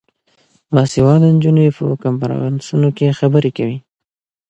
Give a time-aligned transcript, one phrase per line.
[0.73, 3.77] باسواده نجونې په کنفرانسونو کې خبرې کوي.